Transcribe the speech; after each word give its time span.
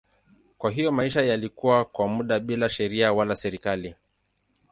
Kwa 0.57 0.71
hiyo 0.71 0.91
maisha 0.91 1.21
yalikuwa 1.21 1.85
kwa 1.85 2.07
muda 2.07 2.39
bila 2.39 2.69
sheria 2.69 3.13
wala 3.13 3.35
serikali. 3.35 3.95